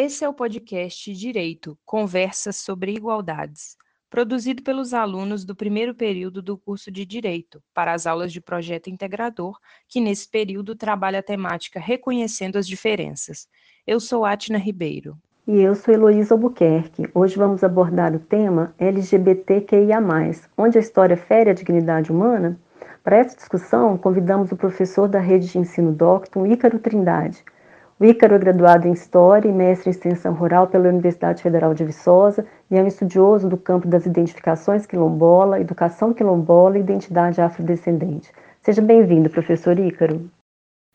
Esse 0.00 0.24
é 0.24 0.28
o 0.28 0.32
podcast 0.32 1.12
Direito 1.12 1.76
Conversas 1.84 2.54
sobre 2.54 2.92
Igualdades, 2.92 3.76
produzido 4.08 4.62
pelos 4.62 4.94
alunos 4.94 5.44
do 5.44 5.56
primeiro 5.56 5.92
período 5.92 6.40
do 6.40 6.56
curso 6.56 6.88
de 6.88 7.04
Direito, 7.04 7.60
para 7.74 7.92
as 7.92 8.06
aulas 8.06 8.32
de 8.32 8.40
projeto 8.40 8.88
integrador, 8.88 9.58
que 9.88 10.00
nesse 10.00 10.30
período 10.30 10.76
trabalha 10.76 11.18
a 11.18 11.22
temática 11.22 11.80
Reconhecendo 11.80 12.58
as 12.58 12.68
Diferenças. 12.68 13.48
Eu 13.84 13.98
sou 13.98 14.24
Atna 14.24 14.56
Ribeiro. 14.56 15.18
E 15.48 15.58
eu 15.58 15.74
sou 15.74 15.92
Heloísa 15.92 16.32
Albuquerque. 16.32 17.10
Hoje 17.12 17.36
vamos 17.36 17.64
abordar 17.64 18.14
o 18.14 18.20
tema 18.20 18.72
LGBTQIA, 18.78 19.98
onde 20.56 20.78
a 20.78 20.80
história 20.80 21.16
fere 21.16 21.50
a 21.50 21.54
dignidade 21.54 22.12
humana. 22.12 22.56
Para 23.02 23.16
essa 23.16 23.34
discussão, 23.34 23.98
convidamos 23.98 24.52
o 24.52 24.56
professor 24.56 25.08
da 25.08 25.18
rede 25.18 25.48
de 25.48 25.58
ensino 25.58 25.90
Docton, 25.90 26.46
Ícaro 26.46 26.78
Trindade 26.78 27.42
Ícaro 28.00 28.36
é 28.36 28.38
graduado 28.38 28.86
em 28.86 28.92
História 28.92 29.48
e 29.48 29.52
mestre 29.52 29.88
em 29.88 29.90
Extensão 29.90 30.32
Rural 30.32 30.68
pela 30.68 30.88
Universidade 30.88 31.42
Federal 31.42 31.74
de 31.74 31.84
Viçosa 31.84 32.46
e 32.70 32.76
é 32.76 32.82
um 32.82 32.86
estudioso 32.86 33.48
do 33.48 33.56
campo 33.56 33.88
das 33.88 34.06
identificações 34.06 34.86
quilombola, 34.86 35.60
educação 35.60 36.14
quilombola 36.14 36.78
e 36.78 36.80
identidade 36.80 37.40
afrodescendente. 37.40 38.30
Seja 38.62 38.80
bem-vindo, 38.80 39.28
professor 39.28 39.76
Ícaro. 39.80 40.30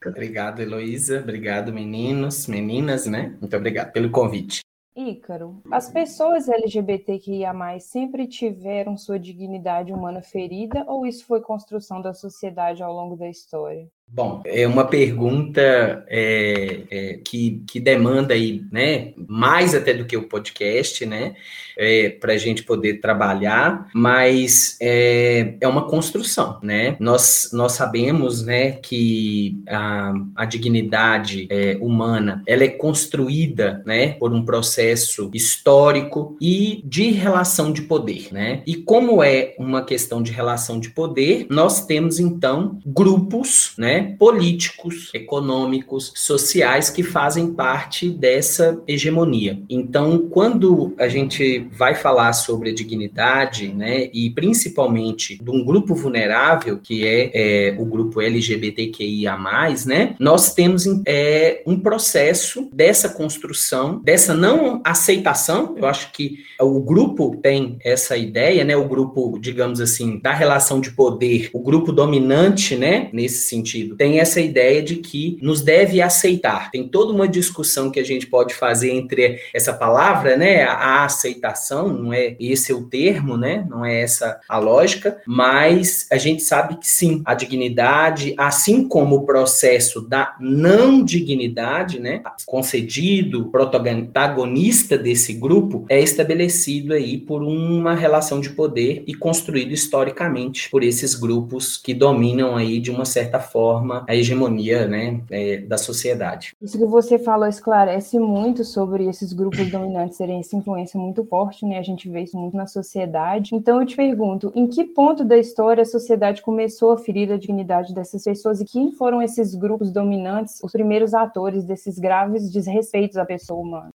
Obrigado, 0.06 0.62
Heloísa. 0.62 1.20
Obrigado, 1.20 1.74
meninos, 1.74 2.48
meninas, 2.48 3.06
né? 3.06 3.36
Muito 3.42 3.56
obrigado 3.58 3.92
pelo 3.92 4.10
convite. 4.10 4.62
Ícaro, 4.96 5.62
as 5.72 5.90
pessoas 5.90 6.48
LGBTQIA+, 6.48 7.54
sempre 7.80 8.28
tiveram 8.28 8.96
sua 8.96 9.20
dignidade 9.20 9.92
humana 9.92 10.22
ferida 10.22 10.86
ou 10.88 11.06
isso 11.06 11.26
foi 11.26 11.42
construção 11.42 12.02
da 12.02 12.14
sociedade 12.14 12.82
ao 12.82 12.94
longo 12.94 13.18
da 13.18 13.28
história? 13.28 13.90
Bom, 14.16 14.44
é 14.46 14.68
uma 14.68 14.86
pergunta 14.86 16.06
é, 16.08 16.82
é, 16.92 17.20
que, 17.26 17.64
que 17.66 17.80
demanda 17.80 18.36
aí, 18.36 18.64
né, 18.72 19.12
mais 19.28 19.74
até 19.74 19.92
do 19.92 20.06
que 20.06 20.16
o 20.16 20.28
podcast, 20.30 21.04
né, 21.04 21.34
é, 21.76 22.10
para 22.10 22.34
a 22.34 22.38
gente 22.38 22.62
poder 22.62 23.00
trabalhar, 23.00 23.90
mas 23.92 24.78
é, 24.80 25.56
é 25.60 25.68
uma 25.68 25.88
construção, 25.88 26.60
né? 26.62 26.96
Nós, 27.00 27.50
nós 27.54 27.74
sabemos, 27.74 28.44
né, 28.44 28.74
que 28.74 29.58
a, 29.68 30.14
a 30.36 30.46
dignidade 30.46 31.48
é, 31.50 31.78
humana, 31.82 32.44
ela 32.46 32.64
é 32.64 32.70
construída, 32.70 33.82
né, 33.86 34.10
por 34.14 34.32
um 34.32 34.46
processo 34.46 35.32
histórico 35.34 36.38
e 36.40 36.82
de 36.86 37.12
relação 37.12 37.72
de 37.72 37.82
poder, 37.82 38.28
né? 38.32 38.62
E 38.66 38.76
como 38.76 39.24
é 39.24 39.56
uma 39.58 39.84
questão 39.84 40.22
de 40.22 40.32
relação 40.32 40.80
de 40.80 40.90
poder, 40.90 41.48
nós 41.50 41.86
temos 41.86 42.20
então 42.20 42.80
grupos, 42.86 43.74
né, 43.78 44.03
políticos, 44.04 45.10
econômicos, 45.14 46.12
sociais 46.16 46.90
que 46.90 47.04
fazem 47.04 47.54
parte 47.54 48.10
dessa 48.10 48.82
hegemonia. 48.88 49.62
Então, 49.70 50.28
quando 50.30 50.94
a 50.98 51.08
gente 51.08 51.68
vai 51.72 51.96
falar 51.96 52.34
sobre 52.34 52.70
a 52.70 52.74
dignidade, 52.74 53.70
né, 53.70 54.10
e 54.14 54.30
principalmente 54.30 55.42
de 55.42 55.50
um 55.50 55.64
grupo 55.64 55.96
vulnerável, 55.96 56.80
que 56.82 57.06
é, 57.06 57.32
é 57.34 57.76
o 57.78 57.86
grupo 57.86 58.22
LGBTQIA+, 58.22 59.38
né, 59.86 60.16
nós 60.20 60.54
temos 60.54 60.86
é, 61.06 61.62
um 61.66 61.80
processo 61.80 62.70
dessa 62.74 63.10
construção, 63.10 64.00
dessa 64.04 64.34
não 64.34 64.82
aceitação, 64.84 65.76
eu 65.78 65.86
acho 65.86 66.12
que 66.12 66.40
o 66.60 66.80
grupo 66.80 67.38
tem 67.42 67.78
essa 67.84 68.16
ideia, 68.16 68.64
né, 68.64 68.76
o 68.76 68.88
grupo, 68.88 69.38
digamos 69.40 69.80
assim, 69.82 70.20
da 70.20 70.34
relação 70.34 70.80
de 70.80 70.92
poder, 70.92 71.50
o 71.54 71.60
grupo 71.60 71.92
dominante, 71.92 72.76
né, 72.76 73.10
nesse 73.12 73.50
sentido, 73.50 73.83
tem 73.90 74.20
essa 74.20 74.40
ideia 74.40 74.82
de 74.82 74.98
que 74.98 75.38
nos 75.42 75.62
deve 75.62 76.02
aceitar. 76.02 76.72
Tem 76.72 76.88
toda 76.88 77.14
uma 77.14 77.28
discussão 77.28 77.92
que 77.92 78.00
a 78.00 78.04
gente 78.04 78.28
pode 78.28 78.54
fazer 78.54 78.92
entre 78.92 79.40
essa 79.54 79.74
palavra, 79.74 80.36
né, 80.36 80.64
a 80.64 81.06
aceitação, 81.06 81.90
não 81.90 82.14
é 82.14 82.36
esse 82.40 82.72
é 82.72 82.76
o 82.76 82.84
termo, 82.84 83.38
né, 83.38 83.66
não 83.70 83.86
é 83.86 84.02
essa 84.02 84.40
a 84.48 84.58
lógica, 84.58 85.22
mas 85.26 86.08
a 86.12 86.18
gente 86.18 86.44
sabe 86.44 86.78
que 86.78 86.88
sim, 86.88 87.22
a 87.26 87.34
dignidade, 87.34 88.34
assim 88.38 88.88
como 88.88 89.18
o 89.18 89.26
processo 89.26 90.02
da 90.02 90.36
não 90.40 91.04
dignidade, 91.04 92.00
né, 92.00 92.22
concedido, 92.46 93.50
protagonista 93.52 94.98
desse 94.98 95.34
grupo, 95.34 95.86
é 95.90 96.00
estabelecido 96.02 96.94
aí 96.94 97.18
por 97.18 97.42
uma 97.42 97.96
relação 97.96 98.40
de 98.40 98.50
poder 98.50 99.04
e 99.08 99.14
construído 99.14 99.72
historicamente 99.72 100.70
por 100.70 100.84
esses 100.84 101.16
grupos 101.16 101.78
que 101.78 101.94
dominam 101.94 102.56
aí 102.56 102.80
de 102.80 102.92
uma 102.92 103.06
certa 103.06 103.40
forma 103.40 103.73
forma 103.74 104.06
a 104.08 104.16
hegemonia 104.16 104.88
né, 104.88 105.22
é, 105.32 105.58
da 105.58 105.78
sociedade. 105.78 106.56
Isso 106.62 106.78
que 106.78 106.86
você 106.86 107.18
falou 107.18 107.48
esclarece 107.48 108.20
muito 108.20 108.64
sobre 108.64 109.08
esses 109.08 109.34
grupos 109.34 109.70
dominantes 109.72 110.18
terem 110.18 110.40
essa 110.40 110.56
influência 110.56 111.00
muito 111.00 111.26
forte, 111.26 111.66
né? 111.66 111.80
A 111.80 111.84
gente 111.84 112.08
vê 112.08 112.22
isso 112.22 112.38
muito 112.38 112.56
na 112.56 112.68
sociedade. 112.68 113.56
Então 113.56 113.80
eu 113.80 113.88
te 113.88 113.96
pergunto, 113.96 114.52
em 114.56 114.68
que 114.68 114.84
ponto 114.84 115.26
da 115.26 115.38
história 115.38 115.82
a 115.82 115.86
sociedade 115.86 116.42
começou 116.42 116.92
a 116.92 116.98
ferir 116.98 117.32
a 117.32 117.38
dignidade 117.38 117.94
dessas 117.96 118.24
pessoas 118.24 118.62
e 118.62 118.66
quem 118.66 118.92
foram 118.92 119.22
esses 119.22 119.56
grupos 119.56 119.92
dominantes, 119.92 120.60
os 120.64 120.72
primeiros 120.72 121.14
atores 121.14 121.66
desses 121.66 121.98
graves 121.98 122.52
desrespeitos 122.52 123.18
à 123.18 123.26
pessoa 123.26 123.60
humana? 123.60 123.90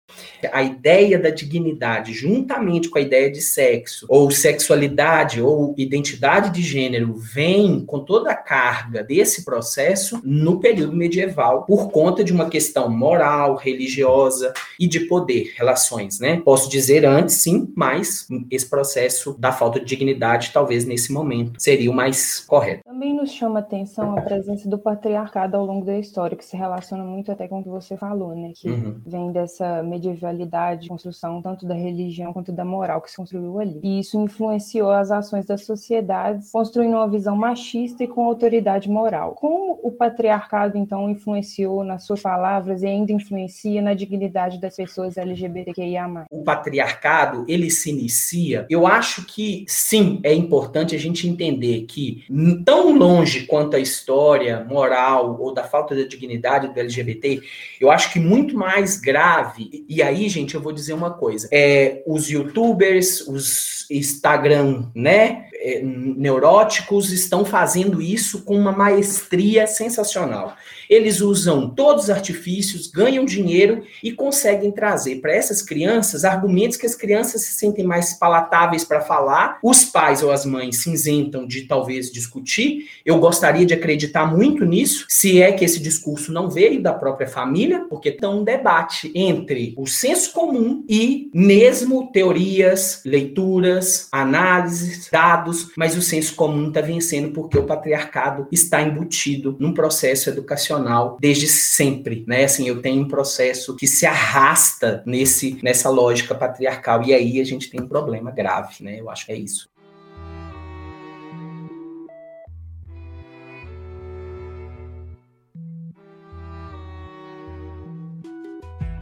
A 0.52 0.64
ideia 0.64 1.20
da 1.20 1.30
dignidade, 1.30 2.14
juntamente 2.14 2.90
com 2.90 2.98
a 2.98 3.02
ideia 3.02 3.32
de 3.32 3.42
sexo, 3.42 4.08
ou 4.10 4.32
sexualidade, 4.32 5.42
ou 5.42 5.76
identidade 5.78 6.50
de 6.50 6.62
gênero, 6.64 7.14
vem 7.14 7.86
com 7.86 8.00
toda 8.00 8.32
a 8.32 8.36
carga 8.36 9.04
desse 9.04 9.46
processo 9.46 9.67
processo 9.68 10.22
no 10.24 10.60
período 10.60 10.96
medieval 10.96 11.64
por 11.64 11.92
conta 11.92 12.24
de 12.24 12.32
uma 12.32 12.50
questão 12.50 12.90
moral, 12.90 13.56
religiosa 13.56 14.54
e 14.80 14.88
de 14.88 15.02
poder, 15.02 15.54
relações, 15.58 16.20
né? 16.20 16.42
Posso 16.44 16.70
dizer 16.70 17.06
antes, 17.06 17.36
sim, 17.36 17.72
mas 17.76 18.26
esse 18.50 18.66
processo 18.66 19.36
da 19.38 19.52
falta 19.52 19.80
de 19.80 19.86
dignidade, 19.86 20.52
talvez 20.54 20.86
nesse 20.86 21.12
momento, 21.12 21.62
seria 21.62 21.92
o 21.92 21.94
mais 21.94 22.40
correto. 22.40 22.87
Também 22.97 23.13
nos 23.13 23.31
chama 23.31 23.59
atenção 23.59 24.18
a 24.18 24.22
presença 24.24 24.68
do 24.68 24.75
patriarcado 24.75 25.56
ao 25.56 25.63
longo 25.63 25.85
da 25.85 26.00
história, 26.00 26.35
que 26.35 26.44
se 26.44 26.58
relaciona 26.58 27.03
muito 27.03 27.31
até 27.31 27.47
com 27.47 27.59
o 27.59 27.63
que 27.63 27.69
você 27.69 27.96
falou, 27.96 28.35
né? 28.35 28.53
Que 28.56 28.72
uhum. 28.72 29.00
vem 29.06 29.31
dessa 29.31 29.84
medievalidade, 29.84 30.88
construção 30.88 31.40
tanto 31.40 31.68
da 31.68 31.75
religião 31.75 32.34
quanto 32.34 32.52
da 32.52 32.66
moral 32.66 33.00
que 33.00 33.12
se 33.12 33.18
construiu 33.18 33.59
ali. 33.59 33.80
E 33.84 34.00
isso 34.00 34.19
influenciou 34.19 34.90
as 34.90 35.12
ações 35.12 35.46
das 35.46 35.63
sociedades, 35.63 36.50
construindo 36.52 36.96
uma 36.96 37.07
visão 37.07 37.36
machista 37.36 38.03
e 38.03 38.07
com 38.07 38.25
autoridade 38.25 38.90
moral. 38.90 39.36
Como 39.36 39.80
o 39.84 39.91
patriarcado, 39.91 40.75
então, 40.75 41.07
influenciou 41.07 41.84
nas 41.84 42.03
suas 42.03 42.24
palavras 42.24 42.81
e 42.81 42.88
ainda 42.88 43.12
influencia 43.12 43.80
na 43.80 43.94
dignidade 43.94 44.59
das 44.59 44.75
pessoas 44.75 45.18
LGBTQIA+. 45.18 46.25
O 46.31 46.44
patriarcado, 46.44 47.46
ele 47.47 47.69
se 47.69 47.91
inicia, 47.91 48.66
eu 48.68 48.88
acho 48.88 49.24
que, 49.28 49.66
sim, 49.68 50.19
é 50.24 50.34
importante 50.34 50.96
a 50.96 51.00
gente 51.00 51.30
entender 51.30 51.81
que, 51.81 52.24
tão 52.66 52.87
longe 52.92 53.46
quanto 53.46 53.75
a 53.75 53.80
história 53.80 54.64
moral 54.64 55.38
ou 55.40 55.53
da 55.53 55.64
falta 55.64 55.96
de 55.96 56.08
dignidade 56.08 56.74
do 56.74 56.80
LGBT, 56.80 57.42
eu 57.80 57.92
acho 57.92 58.12
que 58.12 58.20
muito 58.20 58.56
mais 58.56 59.00
grave, 59.00 59.86
e 59.88 60.02
aí, 60.02 60.28
gente, 60.30 60.56
eu 60.56 60.62
vou 60.62 60.72
dizer 60.72 60.94
uma 60.94 61.12
coisa, 61.12 61.48
é, 61.52 62.03
os 62.06 62.30
youtubers, 62.30 63.22
os 63.22 63.86
Instagram, 63.90 64.90
né, 64.94 65.48
é, 65.59 65.81
neuróticos 65.81 67.12
estão 67.12 67.44
fazendo 67.44 68.01
isso 68.01 68.44
com 68.44 68.57
uma 68.57 68.72
maestria 68.72 69.68
sensacional. 69.68 70.56
Eles 70.90 71.19
usam 71.19 71.69
todos 71.69 72.06
os 72.06 72.09
artifícios, 72.09 72.88
ganham 72.88 73.25
dinheiro 73.25 73.84
e 74.01 74.12
conseguem 74.12 74.72
trazer 74.72 75.18
para 75.18 75.34
essas 75.34 75.62
crianças 75.62 76.23
argumentos 76.23 76.78
que 76.78 76.85
as 76.85 76.95
crianças 76.95 77.41
se 77.41 77.53
sentem 77.53 77.85
mais 77.85 78.13
palatáveis 78.13 78.83
para 78.83 79.01
falar, 79.01 79.59
os 79.63 79.83
pais 79.83 80.24
ou 80.24 80.31
as 80.31 80.45
mães 80.45 80.77
se 80.77 80.92
isentam 80.92 81.45
de 81.45 81.63
talvez 81.63 82.12
discutir. 82.12 82.88
Eu 83.06 83.19
gostaria 83.19 83.65
de 83.65 83.74
acreditar 83.74 84.25
muito 84.25 84.65
nisso, 84.65 85.06
se 85.10 85.42
é 85.42 85.51
que 85.51 85.65
esse 85.65 85.80
discurso 85.80 86.31
não 86.31 86.50
veio 86.50 86.81
da 86.81 86.94
própria 86.94 87.27
família, 87.27 87.86
porque 87.89 88.12
tem 88.12 88.30
um 88.30 88.44
debate 88.44 89.12
entre 89.13 89.74
o 89.77 89.86
senso 89.86 90.31
comum 90.31 90.86
e 90.88 91.30
mesmo 91.33 92.12
teorias, 92.12 93.01
leituras, 93.03 94.07
análises, 94.12 95.10
dados, 95.12 95.47
mas 95.76 95.96
o 95.98 96.02
senso 96.02 96.36
comum 96.36 96.70
está 96.70 96.82
vencendo 96.82 97.32
porque 97.32 97.58
o 97.58 97.66
patriarcado 97.66 98.48
está 98.52 98.82
embutido 98.82 99.56
num 99.60 99.74
processo 99.74 100.30
educacional 100.30 101.18
desde 101.20 101.48
sempre, 101.48 102.24
né? 102.28 102.46
Assim, 102.46 102.68
eu 102.68 102.82
tenho 102.82 103.04
um 103.04 103.08
processo 103.08 103.76
que 103.76 103.88
se 103.88 104.06
arrasta 104.06 105.04
nesse 105.06 105.58
nessa 105.62 105.90
lógica 105.90 106.36
patriarcal 106.36 107.04
e 107.04 107.14
aí 107.14 107.40
a 107.40 107.44
gente 107.44 107.70
tem 107.70 107.82
um 107.82 107.88
problema 107.88 108.32
grave, 108.32 108.84
né? 108.84 109.00
Eu 109.00 109.10
acho 109.10 109.26
que 109.26 109.32
é 109.32 109.36
isso. 109.36 109.70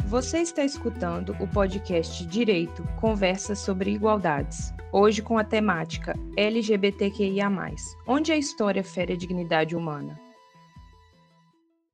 Você 0.07 0.37
está 0.37 0.63
escutando 0.63 1.35
o 1.39 1.47
podcast 1.47 2.23
Direito 2.27 2.83
Conversa 2.99 3.55
sobre 3.55 3.89
Igualdades, 3.89 4.71
hoje 4.91 5.19
com 5.19 5.35
a 5.35 5.43
temática 5.43 6.13
LGBTQIA, 6.37 7.49
onde 8.05 8.31
a 8.31 8.37
história 8.37 8.83
fere 8.83 9.13
a 9.13 9.17
dignidade 9.17 9.75
humana. 9.75 10.24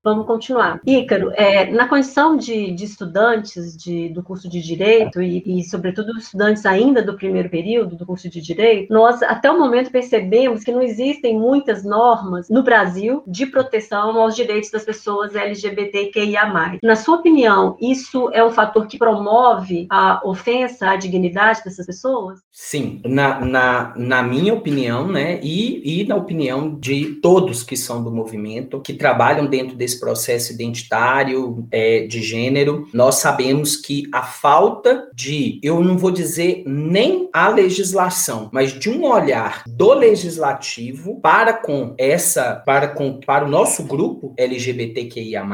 Vamos 0.04 0.26
continuar. 0.26 0.82
Ícaro, 0.86 1.32
é, 1.36 1.70
na 1.70 1.88
condição 1.88 2.36
de, 2.36 2.72
de 2.72 2.86
estudantes 2.86 3.78
de, 3.78 4.10
do 4.10 4.24
curso 4.24 4.50
de 4.50 4.60
Direito 4.60 5.22
e, 5.22 5.60
e, 5.60 5.64
sobretudo, 5.64 6.18
estudantes 6.18 6.66
ainda 6.66 7.04
do 7.04 7.16
primeiro 7.16 7.50
período 7.50 7.96
do 7.96 8.04
curso 8.04 8.28
de 8.28 8.42
Direito, 8.42 8.92
nós, 8.92 9.22
até 9.22 9.52
o 9.52 9.60
momento, 9.60 9.92
percebemos 9.92 10.64
que 10.64 10.72
não 10.72 10.82
existem 10.82 11.38
muitas 11.38 11.84
normas 11.84 12.50
no 12.50 12.64
Brasil 12.64 13.22
de 13.28 13.46
proteção 13.46 14.20
aos 14.20 14.36
direitos 14.36 14.72
das 14.72 14.84
pessoas 14.84 15.36
LGBTQIA+. 15.36 16.80
Na 16.82 16.96
sua 16.96 17.18
opinião, 17.18 17.78
isso 17.80 18.32
é 18.34 18.44
um 18.44 18.50
fator 18.50 18.88
que 18.88 18.98
promove 18.98 19.86
a 19.88 20.20
ofensa 20.26 20.90
à 20.90 20.96
dignidade 20.96 21.62
dessas 21.64 21.86
pessoas? 21.86 22.40
Sim, 22.52 23.02
na, 23.06 23.40
na, 23.40 23.94
na 23.96 24.24
minha 24.24 24.54
opinião, 24.54 25.08
né, 25.08 25.40
e, 25.44 26.02
e 26.02 26.08
na 26.08 26.16
opinião 26.16 26.74
de 26.80 27.20
todos 27.22 27.62
que 27.62 27.78
são 27.78 28.04
do 28.04 28.12
movimento, 28.12 28.82
que 28.82 28.94
trabalham 28.94 29.46
dentro 29.46 29.76
desse 29.76 29.91
processo 30.00 30.52
identitário 30.52 31.68
é, 31.72 32.06
de 32.06 32.22
gênero, 32.22 32.88
nós 32.94 33.16
sabemos 33.16 33.76
que 33.76 34.04
a 34.12 34.24
falta 34.24 35.10
de, 35.14 35.60
eu 35.64 35.84
não 35.84 35.98
vou 35.98 36.12
dizer 36.12 36.64
nem 36.66 37.30
a 37.34 37.48
legislação, 37.50 38.50
mas 38.52 38.72
de 38.72 38.90
um 38.90 39.06
olhar 39.06 39.64
do 39.68 39.94
legislativo 39.94 41.20
para 41.22 41.54
com 41.54 41.94
essa, 41.98 42.56
para 42.66 42.88
com 42.88 43.20
para 43.26 43.46
o 43.46 43.50
nosso 43.50 43.84
grupo 43.84 44.34
LGBTQIA+, 44.38 45.46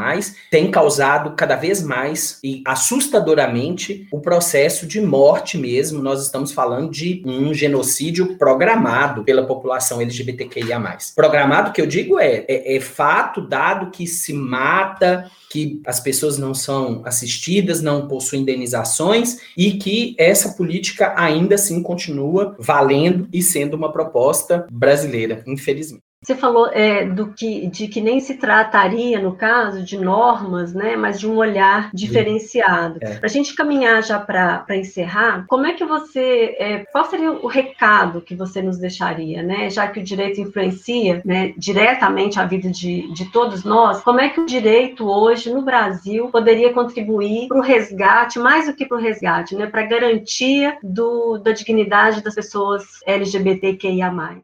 tem 0.49 0.69
causado 0.71 1.35
cada 1.35 1.55
vez 1.55 1.83
mais 1.83 2.39
e 2.43 2.61
assustadoramente 2.65 4.07
o 4.11 4.19
processo 4.19 4.85
de 4.85 5.01
morte 5.01 5.57
mesmo. 5.57 6.01
Nós 6.01 6.23
estamos 6.23 6.51
falando 6.51 6.91
de 6.91 7.21
um 7.25 7.53
genocídio 7.53 8.37
programado 8.37 9.23
pela 9.23 9.45
população 9.45 10.01
LGBTQIA+. 10.01 10.97
Programado 11.15 11.71
que 11.71 11.81
eu 11.81 11.87
digo 11.87 12.19
é, 12.19 12.45
é, 12.47 12.75
é 12.75 12.79
fato 12.79 13.41
dado 13.41 13.91
que 13.91 14.07
se 14.07 14.26
mata, 14.33 15.29
que 15.49 15.81
as 15.85 15.99
pessoas 15.99 16.37
não 16.37 16.53
são 16.53 17.01
assistidas, 17.05 17.81
não 17.81 18.07
possuem 18.07 18.41
indenizações 18.41 19.37
e 19.55 19.73
que 19.73 20.15
essa 20.17 20.53
política 20.53 21.13
ainda 21.17 21.55
assim 21.55 21.81
continua 21.81 22.55
valendo 22.59 23.27
e 23.31 23.41
sendo 23.41 23.75
uma 23.75 23.91
proposta 23.91 24.67
brasileira, 24.71 25.43
infelizmente. 25.47 26.06
Você 26.23 26.35
falou 26.35 26.67
é, 26.73 27.05
do 27.05 27.31
que, 27.31 27.67
de 27.67 27.87
que 27.87 28.01
nem 28.01 28.19
se 28.19 28.35
trataria, 28.35 29.19
no 29.19 29.35
caso, 29.35 29.83
de 29.83 29.97
normas, 29.97 30.73
né, 30.73 30.95
mas 30.95 31.19
de 31.19 31.27
um 31.27 31.37
olhar 31.37 31.91
diferenciado. 31.93 32.97
É. 33.01 33.15
Para 33.15 33.27
a 33.27 33.29
gente 33.29 33.55
caminhar 33.55 34.03
já 34.03 34.19
para 34.19 34.65
encerrar, 34.75 35.45
como 35.47 35.67
é 35.67 35.73
que 35.73 35.85
você, 35.85 36.55
é, 36.57 36.79
qual 36.91 37.05
seria 37.05 37.31
o 37.31 37.47
recado 37.47 38.21
que 38.21 38.35
você 38.35 38.63
nos 38.63 38.79
deixaria, 38.79 39.43
né, 39.43 39.69
já 39.69 39.87
que 39.87 39.99
o 39.99 40.03
direito 40.03 40.41
influencia 40.41 41.21
né, 41.23 41.53
diretamente 41.55 42.39
a 42.39 42.45
vida 42.45 42.71
de, 42.71 43.11
de 43.13 43.31
todos 43.31 43.63
nós, 43.63 44.01
como 44.01 44.19
é 44.19 44.29
que 44.29 44.39
o 44.39 44.45
direito 44.45 45.07
hoje 45.07 45.53
no 45.53 45.61
Brasil 45.61 46.29
poderia 46.29 46.73
contribuir 46.73 47.47
para 47.47 47.59
o 47.59 47.61
resgate, 47.61 48.39
mais 48.39 48.65
do 48.65 48.73
que 48.73 48.85
para 48.85 48.97
o 48.97 49.01
resgate, 49.01 49.55
né, 49.55 49.67
para 49.67 49.81
a 49.81 49.87
garantia 49.87 50.77
do, 50.81 51.37
da 51.37 51.51
dignidade 51.51 52.23
das 52.23 52.33
pessoas 52.33 52.83
LGBTQIA+. 53.05 54.41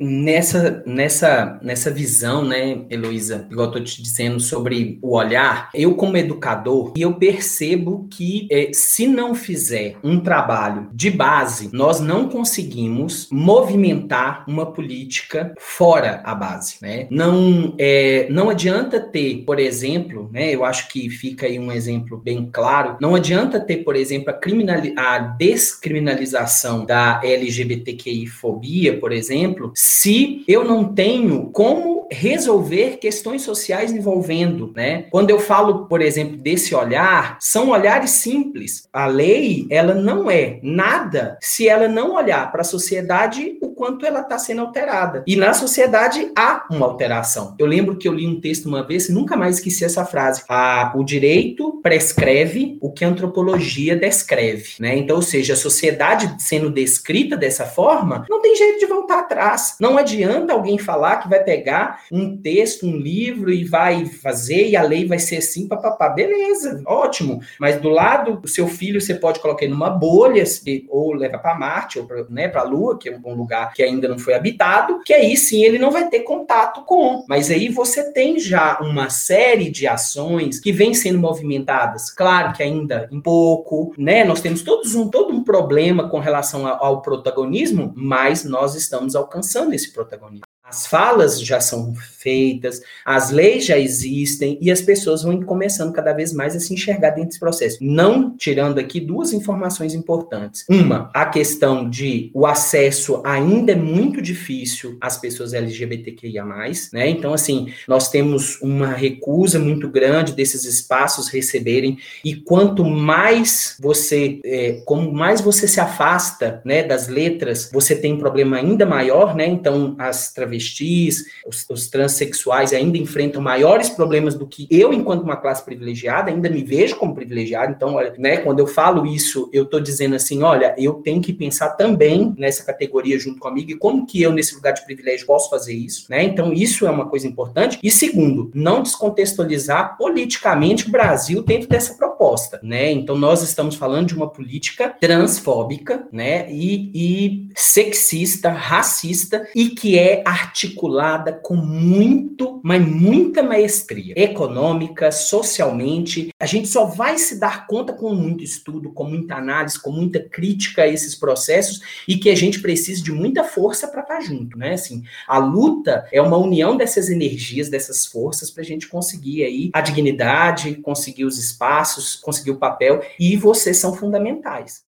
Nessa, 0.00 0.82
nessa, 0.86 1.60
nessa 1.62 1.90
visão, 1.90 2.42
né, 2.42 2.86
Heloísa, 2.88 3.46
igual 3.50 3.66
eu 3.66 3.72
tô 3.72 3.80
te 3.80 4.02
dizendo 4.02 4.40
sobre 4.40 4.98
o 5.02 5.14
olhar, 5.14 5.68
eu 5.74 5.94
como 5.94 6.16
educador, 6.16 6.94
eu 6.96 7.14
percebo 7.14 8.08
que 8.10 8.48
é, 8.50 8.70
se 8.72 9.06
não 9.06 9.34
fizer 9.34 9.96
um 10.02 10.20
trabalho 10.20 10.88
de 10.94 11.10
base, 11.10 11.68
nós 11.74 12.00
não 12.00 12.28
conseguimos 12.28 13.28
movimentar 13.30 14.44
uma 14.48 14.72
política 14.72 15.52
fora 15.58 16.22
a 16.24 16.34
base, 16.34 16.76
né? 16.80 17.06
Não, 17.10 17.74
é, 17.76 18.28
não 18.30 18.48
adianta 18.48 18.98
ter, 18.98 19.42
por 19.44 19.58
exemplo, 19.58 20.30
né, 20.32 20.54
eu 20.54 20.64
acho 20.64 20.88
que 20.88 21.10
fica 21.10 21.44
aí 21.44 21.58
um 21.58 21.70
exemplo 21.70 22.16
bem 22.16 22.48
claro, 22.50 22.96
não 22.98 23.14
adianta 23.14 23.60
ter, 23.60 23.78
por 23.78 23.94
exemplo, 23.94 24.32
a, 24.32 25.14
a 25.14 25.18
descriminalização 25.18 26.86
da 26.86 27.20
LGBTQI-fobia, 27.22 28.98
por 28.98 29.12
exemplo, 29.12 29.55
exemplo, 29.56 29.72
se 29.74 30.44
eu 30.46 30.64
não 30.64 30.84
tenho 30.94 31.50
como 31.50 32.06
resolver 32.10 32.98
questões 32.98 33.42
sociais 33.42 33.92
envolvendo, 33.92 34.72
né? 34.76 35.06
Quando 35.10 35.30
eu 35.30 35.40
falo, 35.40 35.86
por 35.86 36.00
exemplo, 36.00 36.36
desse 36.36 36.74
olhar, 36.74 37.36
são 37.40 37.70
olhares 37.70 38.10
simples. 38.10 38.88
A 38.92 39.06
lei, 39.06 39.66
ela 39.70 39.94
não 39.94 40.30
é 40.30 40.60
nada 40.62 41.36
se 41.40 41.68
ela 41.68 41.88
não 41.88 42.14
olhar 42.14 42.50
para 42.52 42.60
a 42.60 42.64
sociedade 42.64 43.58
o 43.60 43.70
quanto 43.70 44.06
ela 44.06 44.20
está 44.20 44.38
sendo 44.38 44.60
alterada. 44.60 45.24
E 45.26 45.34
na 45.34 45.52
sociedade 45.52 46.30
há 46.36 46.66
uma 46.70 46.86
alteração. 46.86 47.54
Eu 47.58 47.66
lembro 47.66 47.96
que 47.96 48.06
eu 48.06 48.14
li 48.14 48.26
um 48.26 48.40
texto 48.40 48.66
uma 48.66 48.86
vez, 48.86 49.08
nunca 49.08 49.36
mais 49.36 49.56
esqueci 49.56 49.84
essa 49.84 50.04
frase. 50.04 50.44
A, 50.48 50.92
o 50.94 51.02
direito 51.02 51.75
prescreve 51.86 52.76
o 52.80 52.90
que 52.90 53.04
a 53.04 53.08
antropologia 53.08 53.94
descreve, 53.94 54.70
né? 54.80 54.96
Então, 54.96 55.14
ou 55.14 55.22
seja, 55.22 55.52
a 55.52 55.56
sociedade 55.56 56.34
sendo 56.42 56.68
descrita 56.68 57.36
dessa 57.36 57.64
forma, 57.64 58.26
não 58.28 58.42
tem 58.42 58.56
jeito 58.56 58.80
de 58.80 58.86
voltar 58.86 59.20
atrás. 59.20 59.76
Não 59.78 59.96
adianta 59.96 60.52
alguém 60.52 60.78
falar 60.78 61.18
que 61.18 61.28
vai 61.28 61.44
pegar 61.44 62.02
um 62.10 62.36
texto, 62.36 62.88
um 62.88 62.96
livro 62.96 63.52
e 63.52 63.62
vai 63.62 64.04
fazer 64.04 64.66
e 64.66 64.74
a 64.74 64.82
lei 64.82 65.06
vai 65.06 65.20
ser 65.20 65.36
assim, 65.36 65.68
papapá. 65.68 66.08
Beleza, 66.08 66.82
ótimo. 66.84 67.40
Mas 67.60 67.80
do 67.80 67.88
lado 67.88 68.40
do 68.40 68.48
seu 68.48 68.66
filho, 68.66 69.00
você 69.00 69.14
pode 69.14 69.38
colocar 69.38 69.64
ele 69.64 69.72
numa 69.72 69.90
bolha, 69.90 70.42
ou 70.88 71.12
leva 71.12 71.38
para 71.38 71.54
Marte, 71.54 72.00
ou 72.00 72.04
para 72.04 72.24
né, 72.28 72.50
a 72.52 72.62
Lua, 72.64 72.98
que 72.98 73.10
é 73.10 73.16
um 73.24 73.34
lugar 73.34 73.72
que 73.72 73.84
ainda 73.84 74.08
não 74.08 74.18
foi 74.18 74.34
habitado, 74.34 75.02
que 75.04 75.14
aí 75.14 75.36
sim 75.36 75.62
ele 75.62 75.78
não 75.78 75.92
vai 75.92 76.08
ter 76.08 76.20
contato 76.20 76.84
com. 76.84 77.24
Mas 77.28 77.48
aí 77.48 77.68
você 77.68 78.12
tem 78.12 78.40
já 78.40 78.80
uma 78.80 79.08
série 79.08 79.70
de 79.70 79.86
ações 79.86 80.58
que 80.58 80.72
vêm 80.72 80.92
sendo 80.92 81.20
movimentadas. 81.20 81.75
Claro 82.14 82.52
que 82.52 82.62
ainda 82.62 83.08
um 83.12 83.20
pouco, 83.20 83.92
né? 83.98 84.24
Nós 84.24 84.40
temos 84.40 84.62
todos 84.62 84.94
um, 84.94 85.08
todo 85.08 85.32
um 85.32 85.44
problema 85.44 86.08
com 86.08 86.18
relação 86.18 86.66
ao, 86.66 87.02
protagonismo, 87.02 87.92
mas 87.94 88.44
nós 88.44 88.74
estamos 88.74 89.14
alcançando 89.14 89.74
esse 89.74 89.92
protagonismo. 89.92 90.45
As 90.68 90.84
falas 90.84 91.40
já 91.40 91.60
são 91.60 91.94
feitas, 91.94 92.80
as 93.04 93.30
leis 93.30 93.66
já 93.66 93.78
existem 93.78 94.58
e 94.60 94.68
as 94.68 94.80
pessoas 94.80 95.22
vão 95.22 95.40
começando 95.40 95.92
cada 95.92 96.12
vez 96.12 96.32
mais 96.32 96.56
a 96.56 96.60
se 96.60 96.74
enxergar 96.74 97.10
dentro 97.10 97.28
desse 97.28 97.38
processo. 97.38 97.78
Não 97.80 98.36
tirando 98.36 98.80
aqui 98.80 98.98
duas 98.98 99.32
informações 99.32 99.94
importantes. 99.94 100.64
Uma, 100.68 101.08
a 101.14 101.26
questão 101.26 101.88
de 101.88 102.32
o 102.34 102.44
acesso 102.44 103.22
ainda 103.24 103.72
é 103.72 103.76
muito 103.76 104.20
difícil 104.20 104.98
às 105.00 105.16
pessoas 105.16 105.54
LGBTQIA+, 105.54 106.44
né? 106.92 107.08
Então, 107.08 107.32
assim, 107.32 107.72
nós 107.86 108.10
temos 108.10 108.60
uma 108.60 108.88
recusa 108.88 109.60
muito 109.60 109.88
grande 109.88 110.32
desses 110.32 110.64
espaços 110.64 111.28
receberem 111.28 111.96
e 112.24 112.34
quanto 112.34 112.84
mais 112.84 113.76
você, 113.78 114.40
é, 114.44 114.82
como 114.84 115.12
mais 115.12 115.40
você 115.40 115.68
se 115.68 115.78
afasta, 115.78 116.60
né, 116.64 116.82
das 116.82 117.06
letras, 117.06 117.70
você 117.72 117.94
tem 117.94 118.14
um 118.14 118.18
problema 118.18 118.56
ainda 118.56 118.84
maior, 118.84 119.36
né? 119.36 119.46
Então, 119.46 119.94
as 119.96 120.32
travestis 120.32 120.55
travestis, 120.56 121.26
os, 121.46 121.66
os 121.68 121.88
transexuais 121.88 122.72
ainda 122.72 122.98
enfrentam 122.98 123.40
maiores 123.40 123.88
problemas 123.88 124.34
do 124.34 124.46
que 124.46 124.66
eu, 124.70 124.92
enquanto 124.92 125.22
uma 125.22 125.36
classe 125.36 125.64
privilegiada, 125.64 126.30
ainda 126.30 126.48
me 126.48 126.64
vejo 126.64 126.96
como 126.96 127.14
privilegiado. 127.14 127.72
Então, 127.72 127.94
olha, 127.94 128.14
né, 128.18 128.38
quando 128.38 128.58
eu 128.58 128.66
falo 128.66 129.06
isso, 129.06 129.48
eu 129.52 129.64
estou 129.64 129.80
dizendo 129.80 130.16
assim, 130.16 130.42
olha, 130.42 130.74
eu 130.78 130.94
tenho 130.94 131.20
que 131.20 131.32
pensar 131.32 131.70
também 131.70 132.34
nessa 132.38 132.64
categoria 132.64 133.18
junto 133.18 133.38
comigo 133.38 133.70
e 133.70 133.76
como 133.76 134.06
que 134.06 134.22
eu, 134.22 134.32
nesse 134.32 134.54
lugar 134.54 134.72
de 134.72 134.84
privilégio, 134.84 135.26
posso 135.26 135.50
fazer 135.50 135.74
isso, 135.74 136.06
né? 136.08 136.22
Então, 136.24 136.52
isso 136.52 136.86
é 136.86 136.90
uma 136.90 137.08
coisa 137.08 137.26
importante. 137.26 137.78
E 137.82 137.90
segundo, 137.90 138.50
não 138.54 138.82
descontextualizar 138.82 139.96
politicamente 139.96 140.88
o 140.88 140.90
Brasil 140.90 141.42
dentro 141.42 141.68
dessa 141.68 141.94
proposta, 141.94 142.58
né? 142.62 142.90
Então, 142.90 143.16
nós 143.16 143.42
estamos 143.42 143.74
falando 143.74 144.08
de 144.08 144.14
uma 144.14 144.28
política 144.28 144.88
transfóbica, 144.88 146.06
né? 146.12 146.50
E, 146.50 146.90
e 146.94 147.48
sexista, 147.54 148.50
racista 148.50 149.46
e 149.54 149.70
que 149.70 149.98
é 149.98 150.22
articulada 150.46 151.32
com 151.32 151.56
muito, 151.56 152.60
mas 152.62 152.86
muita 152.86 153.42
maestria 153.42 154.14
econômica, 154.16 155.10
socialmente. 155.10 156.30
A 156.38 156.46
gente 156.46 156.68
só 156.68 156.86
vai 156.86 157.18
se 157.18 157.38
dar 157.38 157.66
conta 157.66 157.92
com 157.92 158.14
muito 158.14 158.44
estudo, 158.44 158.92
com 158.92 159.04
muita 159.04 159.34
análise, 159.34 159.80
com 159.80 159.90
muita 159.90 160.20
crítica 160.20 160.82
a 160.82 160.88
esses 160.88 161.14
processos 161.14 161.80
e 162.06 162.16
que 162.16 162.30
a 162.30 162.34
gente 162.34 162.60
precisa 162.60 163.02
de 163.02 163.12
muita 163.12 163.44
força 163.44 163.88
para 163.88 164.02
estar 164.02 164.16
tá 164.16 164.20
junto, 164.20 164.56
né? 164.56 164.74
Assim, 164.74 165.02
a 165.26 165.38
luta 165.38 166.06
é 166.12 166.22
uma 166.22 166.36
união 166.36 166.76
dessas 166.76 167.08
energias, 167.10 167.68
dessas 167.68 168.06
forças 168.06 168.50
para 168.50 168.62
a 168.62 168.66
gente 168.66 168.88
conseguir 168.88 169.44
aí 169.44 169.70
a 169.72 169.80
dignidade, 169.80 170.76
conseguir 170.76 171.24
os 171.24 171.38
espaços, 171.38 172.16
conseguir 172.16 172.52
o 172.52 172.58
papel 172.58 173.02
e 173.18 173.36
vocês 173.36 173.76
são 173.78 173.94
fundamentais. 173.94 174.85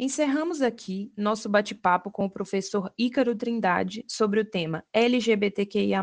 Encerramos 0.00 0.62
aqui 0.62 1.12
nosso 1.16 1.48
bate-papo 1.48 2.08
com 2.08 2.24
o 2.24 2.30
professor 2.30 2.92
Ícaro 2.96 3.34
Trindade 3.34 4.04
sobre 4.06 4.38
o 4.38 4.44
tema 4.44 4.84
LGBTQIA, 4.94 6.00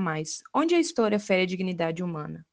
onde 0.53 0.75
a 0.75 0.79
história 0.81 1.17
fere 1.17 1.43
a 1.43 1.45
dignidade 1.45 2.03
humana. 2.03 2.45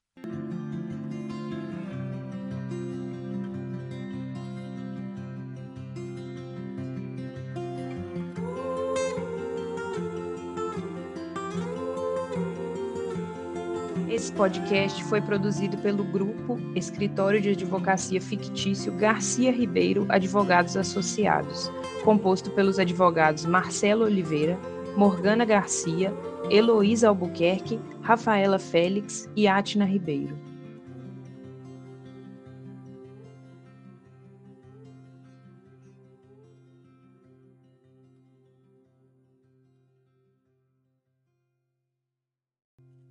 Esse 14.12 14.30
podcast 14.30 15.02
foi 15.04 15.22
produzido 15.22 15.78
pelo 15.78 16.04
grupo 16.04 16.58
Escritório 16.76 17.40
de 17.40 17.48
Advocacia 17.48 18.20
Fictício 18.20 18.92
Garcia 18.92 19.50
Ribeiro 19.50 20.04
Advogados 20.10 20.76
Associados, 20.76 21.72
composto 22.04 22.50
pelos 22.50 22.78
advogados 22.78 23.46
Marcelo 23.46 24.04
Oliveira, 24.04 24.58
Morgana 24.98 25.46
Garcia, 25.46 26.12
Heloísa 26.50 27.08
Albuquerque, 27.08 27.80
Rafaela 28.02 28.58
Félix 28.58 29.30
e 29.34 29.48
Atna 29.48 29.86
Ribeiro. 29.86 30.51